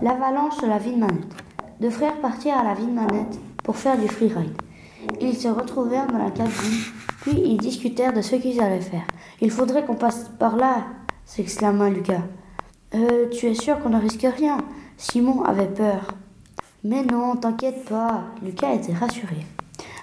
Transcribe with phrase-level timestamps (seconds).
[0.00, 1.34] L'avalanche de la ville Manette.
[1.80, 4.52] Deux frères partirent à la ville Manette pour faire du freeride.
[5.20, 6.84] Ils se retrouvèrent dans la cabine,
[7.22, 9.06] puis ils discutèrent de ce qu'ils allaient faire.
[9.40, 10.84] Il faudrait qu'on passe par là,
[11.24, 12.22] s'exclama Lucas.
[12.94, 14.58] Euh, tu es sûr qu'on ne risque rien?
[14.96, 16.14] Simon avait peur.
[16.84, 19.46] Mais non, t'inquiète pas, Lucas était rassuré.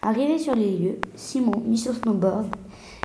[0.00, 2.46] Arrivé sur les lieux, Simon mit son snowboard.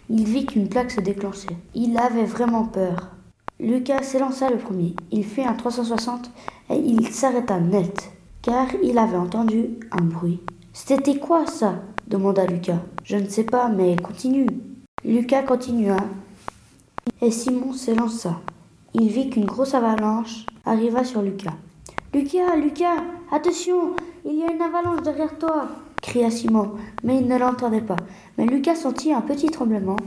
[0.09, 1.57] Il vit qu'une plaque se déclenchait.
[1.75, 3.16] Il avait vraiment peur.
[3.59, 4.95] Lucas s'élança le premier.
[5.11, 6.29] Il fit un 360
[6.69, 8.11] et il s'arrêta net,
[8.41, 10.39] car il avait entendu un bruit.
[10.73, 11.81] C'était quoi ça?
[12.07, 12.79] demanda Lucas.
[13.03, 14.47] Je ne sais pas, mais continue.
[15.03, 15.97] Lucas continua
[17.21, 18.39] et Simon s'élança.
[18.93, 21.55] Il vit qu'une grosse avalanche arriva sur Lucas.
[22.13, 25.67] Lucas, Lucas, attention, il y a une avalanche derrière toi
[26.01, 26.71] cria Simon,
[27.03, 27.97] mais il ne l'entendait pas.
[28.37, 29.97] Mais Lucas sentit un petit tremblement,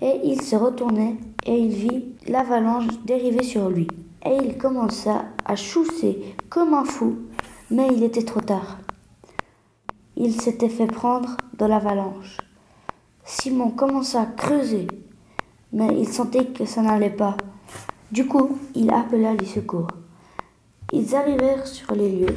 [0.00, 3.88] et il se retournait, et il vit l'avalanche dériver sur lui.
[4.24, 7.16] Et il commença à chousser comme un fou,
[7.70, 8.78] mais il était trop tard.
[10.16, 12.38] Il s'était fait prendre de l'avalanche.
[13.24, 14.86] Simon commença à creuser,
[15.72, 17.36] mais il sentait que ça n'allait pas.
[18.10, 19.88] Du coup, il appela les secours.
[20.92, 22.34] Ils arrivèrent sur les lieux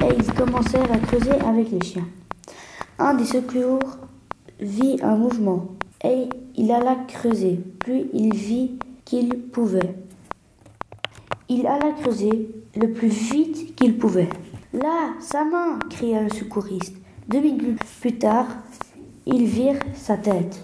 [0.00, 2.08] et ils commencèrent à creuser avec les chiens.
[2.98, 3.98] Un des secours
[4.58, 5.68] vit un mouvement
[6.04, 7.60] et il alla creuser.
[7.78, 9.94] Puis il vit qu'il pouvait.
[11.48, 14.28] Il alla creuser le plus vite qu'il pouvait.
[14.72, 16.94] Là, sa main cria le secouriste.
[17.28, 18.46] Deux minutes plus tard,
[19.26, 20.60] ils virent sa tête.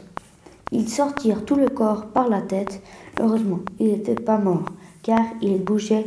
[0.72, 2.82] Ils sortirent tout le corps par la tête.
[3.20, 4.64] Heureusement, il n'était pas mort,
[5.02, 6.06] car il bougeait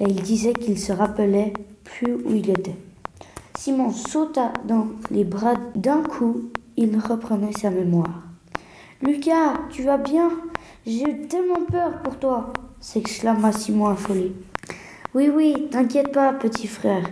[0.00, 1.52] et il disait qu'il se rappelait
[1.84, 2.76] plus où il était.
[3.56, 8.33] Simon sauta dans les bras d'un coup, il reprenait sa mémoire.
[9.06, 10.30] Lucas, tu vas bien?
[10.86, 14.32] J'ai tellement peur pour toi s'exclama Simon affolé.
[15.14, 17.04] Oui, oui, t'inquiète pas, petit frère.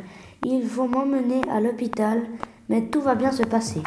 [0.43, 2.23] Ils vont m'emmener à l'hôpital,
[2.71, 3.83] mais tout va bien se passer.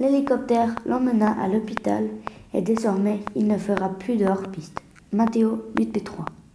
[0.00, 2.08] L'hélicoptère l'emmena à l'hôpital
[2.52, 4.80] et désormais il ne fera plus de hors-piste.
[5.12, 6.45] Matteo 8 P3